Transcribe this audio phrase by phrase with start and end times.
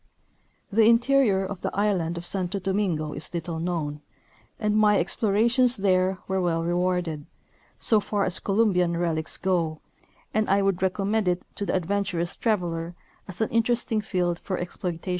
[0.71, 4.01] The interior of the island of Santo Domingo is little known,
[4.59, 7.27] and my explorations there were well rewarded,
[7.77, 9.79] so far as Colum bian relics go,
[10.33, 12.95] and I would recommend it to the adventurous traveller
[13.27, 15.09] as an interesting field for exploitation.